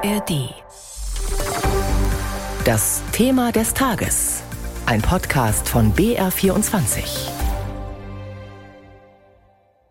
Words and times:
ARD. 0.00 0.54
Das 2.64 3.02
Thema 3.10 3.50
des 3.50 3.74
Tages. 3.74 4.44
Ein 4.86 5.02
Podcast 5.02 5.68
von 5.68 5.92
BR24. 5.92 7.28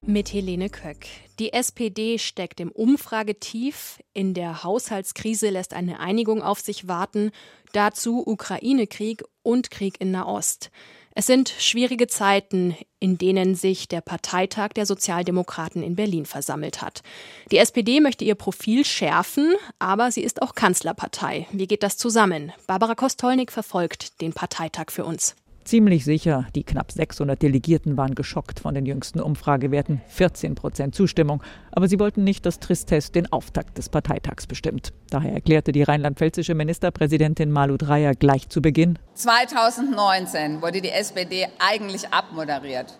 Mit 0.01 0.31
Helene 0.31 0.69
Köck. 0.69 1.07
Die 1.39 1.51
SPD 1.51 2.19
steckt 2.19 2.61
im 2.61 2.71
Umfragetief. 2.71 3.99
In 4.13 4.33
der 4.33 4.63
Haushaltskrise 4.63 5.49
lässt 5.49 5.73
eine 5.73 5.99
Einigung 5.99 6.41
auf 6.41 6.61
sich 6.61 6.87
warten. 6.87 7.31
Dazu 7.73 8.25
Ukraine-Krieg 8.25 9.25
und 9.43 9.71
Krieg 9.71 9.99
in 9.99 10.11
Nahost. 10.11 10.71
Es 11.19 11.25
sind 11.25 11.51
schwierige 11.57 12.05
Zeiten, 12.05 12.77
in 12.99 13.17
denen 13.17 13.55
sich 13.55 13.87
der 13.87 14.01
Parteitag 14.01 14.73
der 14.75 14.85
Sozialdemokraten 14.85 15.81
in 15.81 15.95
Berlin 15.95 16.27
versammelt 16.27 16.83
hat. 16.83 17.01
Die 17.49 17.57
SPD 17.57 18.01
möchte 18.01 18.23
ihr 18.23 18.35
Profil 18.35 18.85
schärfen, 18.85 19.55
aber 19.79 20.11
sie 20.11 20.21
ist 20.21 20.43
auch 20.43 20.53
Kanzlerpartei. 20.53 21.47
Wie 21.51 21.65
geht 21.65 21.81
das 21.81 21.97
zusammen? 21.97 22.51
Barbara 22.67 22.93
Kostolnik 22.93 23.51
verfolgt 23.51 24.21
den 24.21 24.31
Parteitag 24.31 24.91
für 24.91 25.05
uns. 25.05 25.35
Ziemlich 25.67 26.05
sicher, 26.05 26.47
die 26.55 26.63
knapp 26.63 26.93
600 26.93 27.41
Delegierten 27.41 27.97
waren 27.97 28.15
geschockt 28.15 28.61
von 28.61 28.73
den 28.73 28.85
jüngsten 28.85 29.19
Umfragewerten. 29.19 30.01
14 30.07 30.55
Prozent 30.55 30.95
Zustimmung. 30.95 31.43
Aber 31.73 31.89
sie 31.89 31.99
wollten 31.99 32.23
nicht, 32.23 32.45
dass 32.45 32.61
Tristesse 32.61 33.11
den 33.11 33.29
Auftakt 33.33 33.77
des 33.77 33.89
Parteitags 33.89 34.47
bestimmt. 34.47 34.93
Daher 35.09 35.33
erklärte 35.33 35.73
die 35.73 35.83
rheinland-pfälzische 35.83 36.55
Ministerpräsidentin 36.55 37.51
Malu 37.51 37.75
Dreyer 37.75 38.15
gleich 38.15 38.47
zu 38.47 38.61
Beginn. 38.61 38.97
2019 39.15 40.61
wurde 40.61 40.79
die 40.79 40.91
SPD 40.91 41.49
eigentlich 41.59 42.13
abmoderiert. 42.13 42.97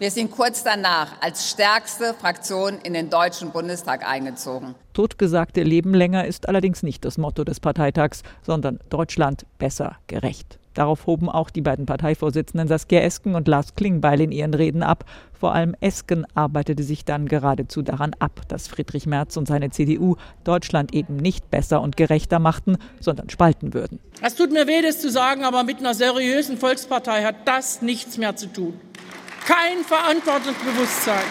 Wir 0.00 0.10
sind 0.10 0.32
kurz 0.32 0.64
danach 0.64 1.22
als 1.22 1.50
stärkste 1.50 2.14
Fraktion 2.14 2.80
in 2.82 2.94
den 2.94 3.10
Deutschen 3.10 3.52
Bundestag 3.52 4.04
eingezogen. 4.04 4.74
Totgesagte 4.92 5.62
Leben 5.62 5.94
länger 5.94 6.26
ist 6.26 6.48
allerdings 6.48 6.82
nicht 6.82 7.04
das 7.04 7.16
Motto 7.16 7.44
des 7.44 7.60
Parteitags, 7.60 8.24
sondern 8.42 8.80
Deutschland 8.88 9.46
besser 9.58 9.98
gerecht. 10.08 10.58
Darauf 10.74 11.06
hoben 11.06 11.28
auch 11.28 11.50
die 11.50 11.60
beiden 11.60 11.86
Parteivorsitzenden 11.86 12.68
Saskia 12.68 13.00
Esken 13.00 13.34
und 13.34 13.48
Lars 13.48 13.74
Klingbeil 13.74 14.20
in 14.20 14.32
ihren 14.32 14.54
Reden 14.54 14.82
ab. 14.82 15.04
Vor 15.32 15.54
allem 15.54 15.74
Esken 15.80 16.24
arbeitete 16.34 16.82
sich 16.82 17.04
dann 17.04 17.26
geradezu 17.26 17.82
daran 17.82 18.12
ab, 18.18 18.42
dass 18.48 18.68
Friedrich 18.68 19.06
Merz 19.06 19.36
und 19.36 19.48
seine 19.48 19.70
CDU 19.70 20.16
Deutschland 20.44 20.94
eben 20.94 21.16
nicht 21.16 21.50
besser 21.50 21.80
und 21.80 21.96
gerechter 21.96 22.38
machten, 22.38 22.78
sondern 23.00 23.28
spalten 23.28 23.74
würden. 23.74 23.98
Es 24.22 24.34
tut 24.34 24.52
mir 24.52 24.66
weh, 24.66 24.82
das 24.82 25.00
zu 25.00 25.10
sagen, 25.10 25.44
aber 25.44 25.64
mit 25.64 25.78
einer 25.78 25.94
seriösen 25.94 26.58
Volkspartei 26.58 27.24
hat 27.24 27.36
das 27.46 27.82
nichts 27.82 28.18
mehr 28.18 28.36
zu 28.36 28.52
tun. 28.52 28.74
Kein 29.46 29.84
Verantwortungsbewusstsein. 29.84 31.24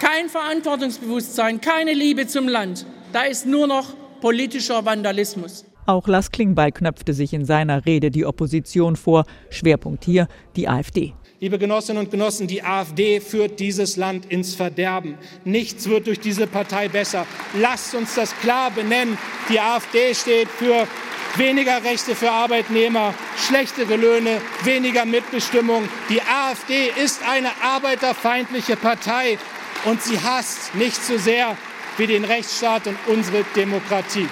Kein 0.00 0.28
Verantwortungsbewusstsein, 0.28 1.60
keine 1.62 1.94
Liebe 1.94 2.26
zum 2.26 2.46
Land. 2.46 2.84
Da 3.12 3.22
ist 3.22 3.46
nur 3.46 3.66
noch 3.66 3.94
politischer 4.20 4.84
Vandalismus. 4.84 5.64
Auch 5.86 6.08
Lars 6.08 6.30
Klingbeil 6.30 6.72
knöpfte 6.72 7.12
sich 7.12 7.34
in 7.34 7.44
seiner 7.44 7.84
Rede 7.84 8.10
die 8.10 8.24
Opposition 8.24 8.96
vor. 8.96 9.24
Schwerpunkt 9.50 10.04
hier 10.04 10.28
die 10.56 10.68
AfD. 10.68 11.12
Liebe 11.40 11.58
Genossinnen 11.58 12.02
und 12.02 12.10
Genossen, 12.10 12.46
die 12.46 12.62
AfD 12.62 13.20
führt 13.20 13.60
dieses 13.60 13.96
Land 13.96 14.24
ins 14.26 14.54
Verderben. 14.54 15.18
Nichts 15.44 15.86
wird 15.88 16.06
durch 16.06 16.20
diese 16.20 16.46
Partei 16.46 16.88
besser. 16.88 17.26
Lasst 17.60 17.94
uns 17.94 18.14
das 18.14 18.34
klar 18.38 18.70
benennen. 18.70 19.18
Die 19.50 19.60
AfD 19.60 20.14
steht 20.14 20.48
für 20.48 20.86
weniger 21.36 21.84
Rechte 21.84 22.14
für 22.14 22.30
Arbeitnehmer, 22.30 23.12
schlechtere 23.36 23.96
Löhne, 23.96 24.40
weniger 24.62 25.04
Mitbestimmung. 25.04 25.82
Die 26.08 26.22
AfD 26.22 26.90
ist 27.04 27.20
eine 27.28 27.50
arbeiterfeindliche 27.62 28.76
Partei 28.76 29.36
und 29.84 30.00
sie 30.00 30.18
hasst 30.18 30.74
nicht 30.76 31.02
so 31.02 31.18
sehr 31.18 31.58
wie 31.98 32.06
den 32.06 32.24
Rechtsstaat 32.24 32.86
und 32.86 32.96
unsere 33.06 33.44
Demokratie. 33.54 34.28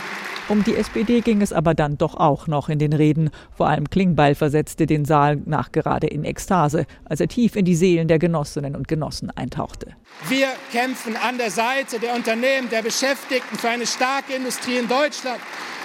Um 0.49 0.65
die 0.65 0.75
SPD 0.75 1.21
ging 1.21 1.41
es 1.41 1.53
aber 1.53 1.75
dann 1.75 1.99
doch 1.99 2.15
auch 2.15 2.47
noch 2.47 2.69
in 2.69 2.79
den 2.79 2.93
Reden. 2.93 3.31
Vor 3.57 3.69
allem 3.69 3.89
Klingbeil 3.89 4.35
versetzte 4.35 4.87
den 4.87 5.05
Saal 5.05 5.37
nachgerade 5.45 6.07
in 6.09 6.25
Ekstase, 6.25 6.87
als 7.05 7.21
er 7.21 7.29
tief 7.29 7.57
in 7.57 7.65
die 7.65 7.77
Seelen 7.77 8.09
der 8.09 8.19
Genossinnen 8.19 8.75
und 8.75 8.89
Genossen 8.89 9.31
eintauchte. 9.31 9.95
Wir 10.29 10.49
kämpfen 10.73 11.17
an 11.17 11.39
der 11.39 11.51
Seite 11.51 12.01
der 12.01 12.15
Unternehmen, 12.15 12.69
der 12.71 12.83
Beschäftigten 12.83 13.57
für 13.57 13.69
eine 13.69 13.87
starke 13.87 14.35
Industrie 14.35 14.79
in 14.79 14.89
Deutschland. 14.89 15.41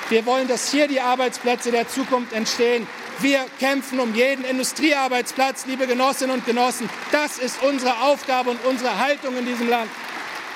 Wir 0.10 0.26
wollen, 0.26 0.48
dass 0.48 0.72
hier 0.72 0.88
die 0.88 1.02
Arbeitsplätze 1.02 1.70
der 1.70 1.88
Zukunft 1.88 2.34
entstehen. 2.34 2.88
Wir 3.20 3.40
kämpfen 3.60 4.00
um 4.00 4.14
jeden 4.16 4.46
Industriearbeitsplatz, 4.46 5.66
liebe 5.66 5.88
Genossinnen 5.88 6.36
und 6.36 6.46
Genossen. 6.46 6.90
Das 7.12 7.40
ist 7.40 7.62
unsere 7.64 7.92
Aufgabe 8.04 8.52
und 8.52 8.64
unsere 8.66 9.00
Haltung 9.00 9.38
in 9.38 9.46
diesem 9.46 9.70
Land. 9.70 9.90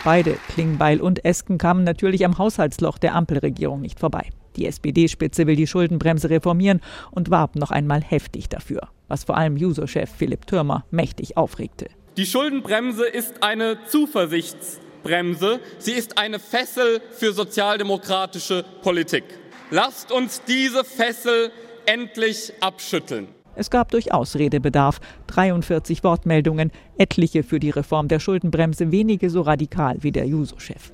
Beide, 0.03 0.35
Klingbeil 0.50 1.00
und 1.00 1.23
Esken, 1.25 1.59
kamen 1.59 1.84
natürlich 1.84 2.25
am 2.25 2.39
Haushaltsloch 2.39 2.97
der 2.97 3.13
Ampelregierung 3.13 3.81
nicht 3.81 4.00
vorbei. 4.00 4.29
Die 4.56 4.66
SPD-Spitze 4.66 5.45
will 5.45 5.56
die 5.56 5.67
Schuldenbremse 5.67 6.31
reformieren 6.31 6.81
und 7.12 7.29
warb 7.29 7.56
noch 7.56 7.69
einmal 7.69 8.01
heftig 8.01 8.50
dafür, 8.50 8.89
was 9.07 9.25
vor 9.25 9.38
allem 9.38 9.57
Juso-Chef 9.57 10.09
Philipp 10.09 10.47
Türmer 10.47 10.85
mächtig 10.89 11.38
aufregte. 11.38 11.85
Die 12.17 12.25
Schuldenbremse 12.25 13.06
ist 13.06 13.44
eine 13.44 13.78
Zuversichtsbremse. 13.85 15.59
Sie 15.78 15.94
ist 15.94 16.18
eine 16.18 16.39
Fessel 16.39 17.00
für 17.12 17.31
sozialdemokratische 17.31 18.66
Politik. 18.81 19.23
Lasst 19.69 20.12
uns 20.12 20.41
diese 20.47 20.83
Fessel 20.83 21.51
endlich 21.85 22.53
abschütteln. 22.59 23.28
Es 23.56 23.69
gab 23.69 23.91
durchaus 23.91 24.35
Redebedarf. 24.35 25.00
43 25.28 26.03
Wortmeldungen, 26.03 26.72
etliche 26.97 27.44
für 27.44 27.59
die 27.59 27.69
Reform 27.69 28.07
der 28.07 28.19
Schuldenbremse, 28.19 28.91
wenige 28.91 29.29
so 29.29 29.41
radikal 29.41 29.97
wie 30.01 30.12
der 30.12 30.25
Juso-Chef. 30.25 30.91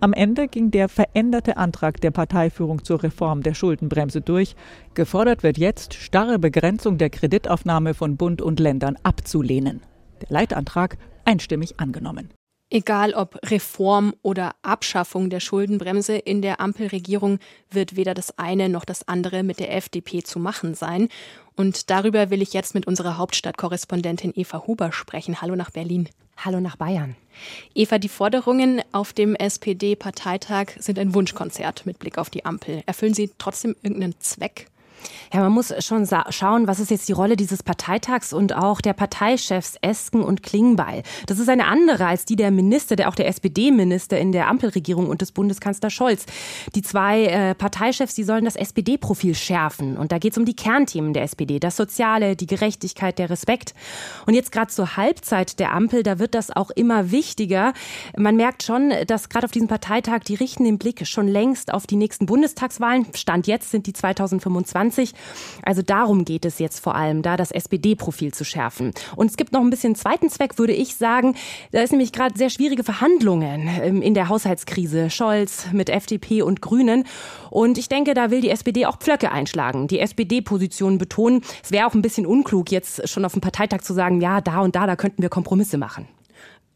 Am 0.00 0.12
Ende 0.12 0.48
ging 0.48 0.70
der 0.70 0.88
veränderte 0.88 1.56
Antrag 1.56 2.00
der 2.00 2.10
Parteiführung 2.10 2.84
zur 2.84 3.02
Reform 3.02 3.42
der 3.42 3.54
Schuldenbremse 3.54 4.20
durch. 4.20 4.56
Gefordert 4.94 5.42
wird 5.42 5.58
jetzt, 5.58 5.94
starre 5.94 6.38
Begrenzung 6.38 6.98
der 6.98 7.10
Kreditaufnahme 7.10 7.94
von 7.94 8.16
Bund 8.16 8.40
und 8.40 8.60
Ländern 8.60 8.96
abzulehnen. 9.02 9.82
Der 10.22 10.28
Leitantrag 10.30 10.96
einstimmig 11.24 11.78
angenommen. 11.78 12.30
Egal 12.72 13.14
ob 13.14 13.36
Reform 13.50 14.14
oder 14.22 14.54
Abschaffung 14.62 15.28
der 15.28 15.40
Schuldenbremse 15.40 16.16
in 16.16 16.40
der 16.40 16.60
Ampelregierung 16.60 17.40
wird 17.68 17.96
weder 17.96 18.14
das 18.14 18.38
eine 18.38 18.68
noch 18.68 18.84
das 18.84 19.08
andere 19.08 19.42
mit 19.42 19.58
der 19.58 19.74
FDP 19.74 20.22
zu 20.22 20.38
machen 20.38 20.74
sein. 20.74 21.08
Und 21.56 21.90
darüber 21.90 22.30
will 22.30 22.42
ich 22.42 22.52
jetzt 22.52 22.76
mit 22.76 22.86
unserer 22.86 23.18
Hauptstadtkorrespondentin 23.18 24.32
Eva 24.36 24.68
Huber 24.68 24.92
sprechen. 24.92 25.42
Hallo 25.42 25.56
nach 25.56 25.70
Berlin. 25.70 26.08
Hallo 26.36 26.60
nach 26.60 26.76
Bayern. 26.76 27.16
Eva, 27.74 27.98
die 27.98 28.08
Forderungen 28.08 28.80
auf 28.92 29.12
dem 29.12 29.34
SPD-Parteitag 29.34 30.68
sind 30.78 31.00
ein 31.00 31.12
Wunschkonzert 31.12 31.86
mit 31.86 31.98
Blick 31.98 32.18
auf 32.18 32.30
die 32.30 32.44
Ampel. 32.44 32.84
Erfüllen 32.86 33.14
sie 33.14 33.32
trotzdem 33.36 33.74
irgendeinen 33.82 34.14
Zweck? 34.20 34.68
Ja, 35.32 35.40
man 35.40 35.52
muss 35.52 35.72
schon 35.84 36.08
schauen, 36.30 36.66
was 36.66 36.80
ist 36.80 36.90
jetzt 36.90 37.08
die 37.08 37.12
Rolle 37.12 37.36
dieses 37.36 37.62
Parteitags 37.62 38.32
und 38.32 38.54
auch 38.54 38.80
der 38.80 38.94
Parteichefs 38.94 39.76
Esken 39.80 40.22
und 40.22 40.42
Klingbeil. 40.42 41.02
Das 41.26 41.38
ist 41.38 41.48
eine 41.48 41.66
andere 41.66 42.06
als 42.06 42.24
die 42.24 42.36
der 42.36 42.50
Minister, 42.50 42.96
der 42.96 43.08
auch 43.08 43.14
der 43.14 43.28
SPD-Minister 43.28 44.18
in 44.18 44.32
der 44.32 44.48
Ampelregierung 44.48 45.08
und 45.08 45.20
des 45.22 45.30
Bundeskanzler 45.30 45.90
Scholz. 45.90 46.26
Die 46.74 46.82
zwei 46.82 47.26
äh, 47.26 47.54
Parteichefs, 47.54 48.14
die 48.14 48.24
sollen 48.24 48.44
das 48.44 48.56
SPD-Profil 48.56 49.36
schärfen. 49.36 49.96
Und 49.96 50.10
da 50.10 50.18
geht 50.18 50.32
es 50.32 50.38
um 50.38 50.44
die 50.44 50.56
Kernthemen 50.56 51.12
der 51.12 51.22
SPD, 51.22 51.60
das 51.60 51.76
Soziale, 51.76 52.34
die 52.34 52.46
Gerechtigkeit, 52.46 53.18
der 53.18 53.30
Respekt. 53.30 53.74
Und 54.26 54.34
jetzt 54.34 54.50
gerade 54.50 54.72
zur 54.72 54.96
Halbzeit 54.96 55.60
der 55.60 55.72
Ampel, 55.72 56.02
da 56.02 56.18
wird 56.18 56.34
das 56.34 56.50
auch 56.50 56.70
immer 56.70 57.12
wichtiger. 57.12 57.72
Man 58.16 58.34
merkt 58.34 58.64
schon, 58.64 58.92
dass 59.06 59.28
gerade 59.28 59.44
auf 59.44 59.52
diesem 59.52 59.68
Parteitag, 59.68 60.20
die 60.20 60.34
richten 60.34 60.64
den 60.64 60.78
Blick 60.78 61.06
schon 61.06 61.28
längst 61.28 61.72
auf 61.72 61.86
die 61.86 61.96
nächsten 61.96 62.26
Bundestagswahlen. 62.26 63.06
Stand 63.14 63.46
jetzt 63.46 63.70
sind 63.70 63.86
die 63.86 63.92
2025. 63.92 64.89
2020. 64.90 65.14
Also 65.62 65.82
darum 65.82 66.24
geht 66.24 66.44
es 66.44 66.58
jetzt 66.58 66.80
vor 66.80 66.94
allem, 66.94 67.22
da 67.22 67.36
das 67.36 67.50
SPD-Profil 67.50 68.32
zu 68.32 68.44
schärfen. 68.44 68.92
Und 69.16 69.30
es 69.30 69.36
gibt 69.36 69.52
noch 69.52 69.60
ein 69.60 69.70
bisschen 69.70 69.94
zweiten 69.94 70.28
Zweck, 70.28 70.58
würde 70.58 70.72
ich 70.72 70.96
sagen. 70.96 71.36
Da 71.72 71.80
ist 71.80 71.90
nämlich 71.90 72.12
gerade 72.12 72.36
sehr 72.36 72.50
schwierige 72.50 72.84
Verhandlungen 72.84 73.68
ähm, 73.82 74.02
in 74.02 74.14
der 74.14 74.28
Haushaltskrise. 74.28 75.10
Scholz 75.10 75.66
mit 75.72 75.90
FDP 75.90 76.42
und 76.42 76.60
Grünen. 76.60 77.04
Und 77.50 77.78
ich 77.78 77.88
denke, 77.88 78.14
da 78.14 78.30
will 78.30 78.40
die 78.40 78.50
SPD 78.50 78.86
auch 78.86 78.98
Pflöcke 78.98 79.32
einschlagen, 79.32 79.88
die 79.88 80.00
SPD-Position 80.00 80.98
betonen. 80.98 81.42
Es 81.62 81.72
wäre 81.72 81.86
auch 81.86 81.94
ein 81.94 82.02
bisschen 82.02 82.26
unklug, 82.26 82.70
jetzt 82.70 83.08
schon 83.08 83.24
auf 83.24 83.32
dem 83.32 83.40
Parteitag 83.40 83.80
zu 83.80 83.94
sagen, 83.94 84.20
ja, 84.20 84.40
da 84.40 84.60
und 84.60 84.76
da, 84.76 84.86
da 84.86 84.96
könnten 84.96 85.22
wir 85.22 85.28
Kompromisse 85.28 85.78
machen. 85.78 86.06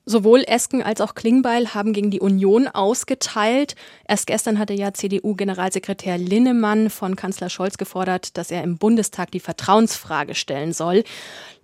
Sowohl 0.07 0.45
Esken 0.47 0.83
als 0.83 1.01
auch 1.01 1.15
Klingbeil 1.15 1.73
haben 1.73 1.95
gegen 1.95 2.11
die 2.11 2.21
Union 2.21 2.69
ausgeteilt. 2.69 3.75
Erst 4.07 4.27
gestern 4.27 4.59
hatte 4.59 4.75
ja 4.75 4.93
CDU-Generalsekretär 4.93 6.19
Linnemann 6.19 6.91
von 6.91 7.17
Kanzler 7.17 7.49
Scholz 7.49 7.79
gefordert, 7.79 8.37
dass 8.37 8.51
er 8.51 8.63
im 8.63 8.77
Bundestag 8.77 9.31
die 9.31 9.41
Vertrauensfrage 9.41 10.35
stellen 10.35 10.75
soll. 10.75 11.05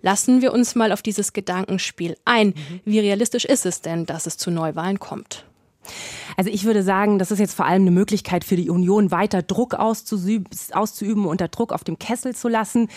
Lassen 0.01 0.41
wir 0.41 0.53
uns 0.53 0.73
mal 0.73 0.91
auf 0.91 1.03
dieses 1.03 1.33
Gedankenspiel 1.33 2.17
ein. 2.25 2.55
Wie 2.83 2.99
realistisch 2.99 3.45
ist 3.45 3.67
es 3.67 3.81
denn, 3.81 4.07
dass 4.07 4.25
es 4.25 4.37
zu 4.37 4.49
Neuwahlen 4.49 4.99
kommt? 4.99 5.45
Also 6.37 6.49
ich 6.49 6.65
würde 6.65 6.83
sagen, 6.83 7.19
das 7.19 7.31
ist 7.31 7.39
jetzt 7.39 7.53
vor 7.53 7.65
allem 7.65 7.83
eine 7.83 7.91
Möglichkeit 7.91 8.43
für 8.43 8.55
die 8.55 8.69
Union, 8.69 9.11
weiter 9.11 9.41
Druck 9.41 9.73
auszuüben, 9.75 11.25
unter 11.25 11.47
Druck 11.47 11.71
auf 11.73 11.83
dem 11.83 11.99
Kessel 11.99 12.35
zu 12.35 12.47
lassen. 12.47 12.89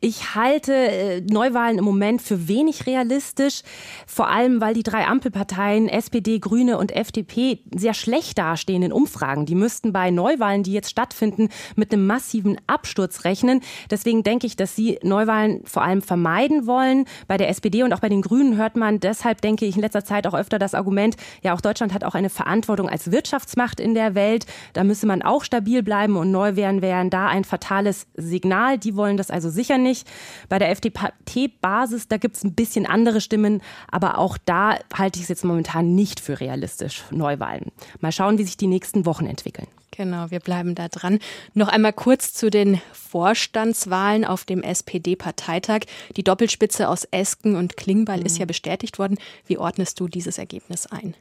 Ich 0.00 0.34
halte 0.34 0.74
äh, 0.74 1.20
Neuwahlen 1.20 1.78
im 1.78 1.84
Moment 1.84 2.22
für 2.22 2.48
wenig 2.48 2.86
realistisch, 2.86 3.62
vor 4.06 4.28
allem 4.28 4.60
weil 4.60 4.74
die 4.74 4.82
drei 4.82 5.06
Ampelparteien 5.06 5.88
SPD, 5.88 6.38
Grüne 6.38 6.78
und 6.78 6.92
FDP 6.92 7.60
sehr 7.74 7.94
schlecht 7.94 8.38
dastehen 8.38 8.82
in 8.82 8.92
Umfragen. 8.92 9.46
Die 9.46 9.54
müssten 9.54 9.92
bei 9.92 10.10
Neuwahlen, 10.10 10.62
die 10.62 10.72
jetzt 10.72 10.90
stattfinden, 10.90 11.48
mit 11.74 11.92
einem 11.92 12.06
massiven 12.06 12.58
Absturz 12.66 13.24
rechnen. 13.24 13.60
Deswegen 13.90 14.22
denke 14.22 14.46
ich, 14.46 14.56
dass 14.56 14.76
sie 14.76 14.98
Neuwahlen 15.02 15.62
vor 15.64 15.82
allem 15.82 16.02
vermeiden 16.02 16.66
wollen. 16.66 17.06
Bei 17.26 17.36
der 17.36 17.48
SPD 17.48 17.82
und 17.82 17.92
auch 17.92 18.00
bei 18.00 18.08
den 18.08 18.22
Grünen 18.22 18.56
hört 18.56 18.76
man 18.76 19.00
deshalb, 19.00 19.40
denke 19.40 19.66
ich, 19.66 19.76
in 19.76 19.82
letzter 19.82 20.04
Zeit 20.04 20.26
auch 20.26 20.34
öfter 20.34 20.58
das 20.58 20.74
Argument, 20.74 21.16
ja, 21.42 21.54
auch 21.54 21.60
Deutschland 21.60 21.92
hat 21.92 22.04
auch 22.04 22.14
eine 22.14 22.30
Verantwortung 22.30 22.85
als 22.88 23.10
Wirtschaftsmacht 23.10 23.80
in 23.80 23.94
der 23.94 24.14
Welt. 24.14 24.46
Da 24.72 24.84
müsse 24.84 25.06
man 25.06 25.22
auch 25.22 25.44
stabil 25.44 25.82
bleiben 25.82 26.16
und 26.16 26.30
Neuwahlen 26.30 26.82
wären 26.82 27.10
da 27.10 27.28
ein 27.28 27.44
fatales 27.44 28.06
Signal. 28.14 28.78
Die 28.78 28.96
wollen 28.96 29.16
das 29.16 29.30
also 29.30 29.50
sicher 29.50 29.78
nicht. 29.78 30.08
Bei 30.48 30.58
der 30.58 30.70
FDP-Basis, 30.70 32.08
da 32.08 32.16
gibt 32.16 32.36
es 32.36 32.44
ein 32.44 32.54
bisschen 32.54 32.86
andere 32.86 33.20
Stimmen, 33.20 33.62
aber 33.90 34.18
auch 34.18 34.38
da 34.44 34.78
halte 34.94 35.18
ich 35.18 35.24
es 35.24 35.28
jetzt 35.28 35.44
momentan 35.44 35.94
nicht 35.94 36.20
für 36.20 36.40
realistisch, 36.40 37.04
Neuwahlen. 37.10 37.72
Mal 38.00 38.12
schauen, 38.12 38.38
wie 38.38 38.44
sich 38.44 38.56
die 38.56 38.66
nächsten 38.66 39.06
Wochen 39.06 39.26
entwickeln. 39.26 39.68
Genau, 39.96 40.30
wir 40.30 40.40
bleiben 40.40 40.74
da 40.74 40.88
dran. 40.88 41.18
Noch 41.54 41.68
einmal 41.68 41.92
kurz 41.92 42.34
zu 42.34 42.50
den 42.50 42.80
Vorstandswahlen 42.92 44.26
auf 44.26 44.44
dem 44.44 44.62
SPD-Parteitag. 44.62 45.80
Die 46.16 46.24
Doppelspitze 46.24 46.88
aus 46.88 47.04
Esken 47.10 47.56
und 47.56 47.76
Klingbeil 47.78 48.20
mhm. 48.20 48.26
ist 48.26 48.38
ja 48.38 48.44
bestätigt 48.44 48.98
worden. 48.98 49.16
Wie 49.46 49.56
ordnest 49.56 49.98
du 49.98 50.06
dieses 50.06 50.36
Ergebnis 50.36 50.86
ein? 50.86 51.14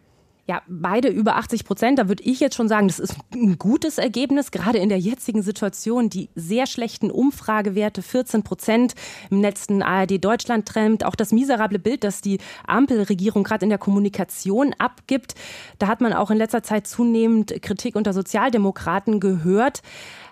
Ja, 0.48 0.62
beide 0.68 1.08
über 1.08 1.38
80 1.38 1.66
Prozent. 1.66 1.98
Da 1.98 2.08
würde 2.08 2.22
ich 2.24 2.40
jetzt 2.40 2.56
schon 2.56 2.68
sagen, 2.68 2.88
das 2.88 3.00
ist 3.00 3.16
ein 3.34 3.58
gutes 3.58 3.98
Ergebnis, 3.98 4.52
gerade 4.52 4.78
in 4.78 4.90
der 4.90 5.00
jetzigen 5.00 5.42
Situation. 5.42 6.08
Die 6.12 6.30
sehr 6.36 6.68
schlechten 6.68 7.10
Umfragewerte, 7.10 8.04
14 8.04 8.44
Prozent 8.44 8.94
im 9.32 9.42
letzten 9.42 9.82
ARD 9.82 10.24
Deutschland-Trend, 10.24 11.04
auch 11.04 11.16
das 11.16 11.32
miserable 11.32 11.80
Bild, 11.80 12.04
das 12.04 12.22
die 12.22 12.38
Ampelregierung 12.68 13.44
gerade 13.44 13.66
in 13.66 13.70
der 13.70 13.80
Kommunikation 13.80 14.76
abgibt. 14.78 15.34
Da 15.80 15.88
hat 15.88 16.00
man 16.00 16.14
auch 16.14 16.30
in 16.30 16.38
letzter 16.38 16.62
Zeit 16.62 16.86
zunehmend 16.86 17.64
Kritik 17.64 17.96
unter 17.96 18.14
Sozialdemokraten 18.14 19.20
gehört. 19.20 19.82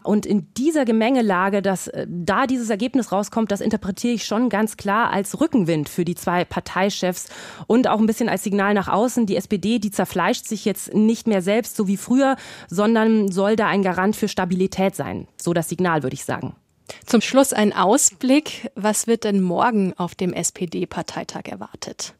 Und 0.04 0.26
in 0.26 0.54
dieser 0.56 0.86
Gemengelage, 0.86 1.62
dass 1.62 1.88
äh, 1.88 2.06
da 2.10 2.48
dieses 2.48 2.70
Ergebnis 2.70 3.12
rauskommt, 3.12 3.52
das 3.52 3.62
interpretiere 3.62 4.14
ich 4.14 4.26
schon 4.26 4.50
ganz 4.50 4.78
klar 4.78 5.12
als 5.12 5.40
Rückenwind 5.40 5.90
für 5.90 6.06
die 6.06 6.16
zwei 6.16 6.46
Parteichefs 6.46 7.30
und 7.68 7.88
auch 7.88 8.00
ein 8.00 8.06
bisschen 8.06 8.30
als 8.30 8.44
Signal 8.44 8.74
nach 8.74 8.88
außen. 8.88 9.26
Die 9.26 9.36
SPD, 9.36 9.80
die 9.80 9.92
zerfleischt 9.92 10.46
sich 10.46 10.66
jetzt 10.66 10.94
nicht 10.94 11.28
mehr 11.28 11.42
selbst 11.42 11.76
so 11.76 11.88
wie 11.88 11.98
früher, 11.98 12.36
sondern 12.70 13.32
soll 13.32 13.56
da 13.56 13.68
ein 13.68 13.84
Garant 13.84 14.16
für 14.16 14.28
Stabilität 14.28 14.96
sein. 14.96 15.28
So 15.42 15.54
das 15.54 15.70
Signal, 15.70 16.04
würde 16.04 16.16
ich 16.16 16.26
sagen. 16.26 16.56
Zum 17.06 17.22
Schluss 17.22 17.54
ein 17.54 17.74
Ausblick. 17.74 18.72
Was 18.76 19.08
wird 19.08 19.24
denn 19.24 19.42
morgen 19.42 19.94
auf 19.98 20.16
dem 20.16 20.34
SPD-Parteitag 20.34 21.46
erwartet? 21.46 22.14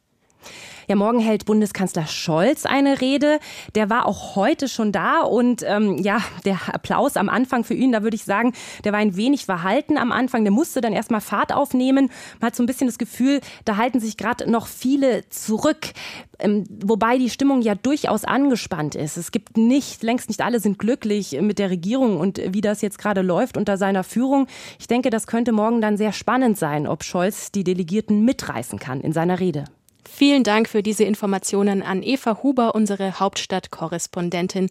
Ja, 0.88 0.96
morgen 0.96 1.20
hält 1.20 1.46
Bundeskanzler 1.46 2.08
Scholz 2.08 2.66
eine 2.66 3.00
Rede. 3.00 3.40
Der 3.76 3.90
war 3.90 4.06
auch 4.06 4.36
heute 4.36 4.68
schon 4.68 4.92
da 4.92 5.22
und 5.22 5.64
ähm, 5.66 5.98
ja, 5.98 6.20
der 6.46 6.60
Applaus 6.74 7.16
am 7.16 7.30
Anfang 7.30 7.64
für 7.64 7.74
ihn, 7.74 7.92
da 7.92 8.04
würde 8.04 8.16
ich 8.16 8.26
sagen, 8.26 8.54
der 8.84 8.92
war 8.92 9.00
ein 9.00 9.16
wenig 9.16 9.46
verhalten 9.46 9.98
am 9.98 10.12
Anfang. 10.12 10.44
Der 10.44 10.52
musste 10.52 10.82
dann 10.82 10.94
erstmal 10.94 11.22
Fahrt 11.22 11.54
aufnehmen. 11.54 12.10
Man 12.40 12.48
hat 12.48 12.56
so 12.56 12.64
ein 12.64 12.66
bisschen 12.66 12.88
das 12.88 12.98
Gefühl, 12.98 13.40
da 13.66 13.78
halten 13.78 14.00
sich 14.00 14.18
gerade 14.18 14.50
noch 14.50 14.68
viele 14.68 15.30
zurück. 15.30 15.94
Ähm, 16.40 16.66
wobei 16.84 17.18
die 17.18 17.30
Stimmung 17.30 17.62
ja 17.62 17.76
durchaus 17.76 18.26
angespannt 18.26 18.96
ist. 18.96 19.18
Es 19.18 19.32
gibt 19.32 19.58
nicht, 19.58 20.04
längst 20.04 20.28
nicht 20.30 20.42
alle 20.42 20.60
sind 20.60 20.80
glücklich 20.80 21.40
mit 21.40 21.60
der 21.60 21.70
Regierung 21.70 22.20
und 22.20 22.42
wie 22.46 22.62
das 22.62 22.82
jetzt 22.82 22.98
gerade 22.98 23.22
läuft 23.22 23.56
unter 23.56 23.78
seiner 23.78 24.04
Führung. 24.04 24.48
Ich 24.80 24.88
denke, 24.88 25.10
das 25.10 25.28
könnte 25.28 25.54
morgen 25.54 25.80
dann 25.80 25.96
sehr 25.96 26.12
spannend 26.12 26.58
sein, 26.58 26.88
ob 26.88 27.04
Scholz 27.04 27.52
die 27.52 27.64
Delegierten 27.64 28.26
mitreißen 28.26 28.80
kann 28.80 29.00
in 29.00 29.14
seiner 29.14 29.40
Rede. 29.40 29.66
Vielen 30.10 30.44
Dank 30.44 30.70
für 30.70 30.84
diese 30.84 31.04
Informationen 31.06 31.82
an 31.82 32.04
Eva 32.04 32.44
Huber, 32.44 32.76
unsere 32.76 33.20
Hauptstadtkorrespondentin. 33.20 34.62